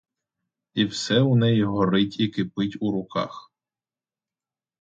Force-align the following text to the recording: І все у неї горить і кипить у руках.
І 0.73 0.85
все 0.85 1.21
у 1.21 1.35
неї 1.35 1.63
горить 1.63 2.19
і 2.19 2.27
кипить 2.27 2.77
у 2.79 2.91
руках. 2.91 3.51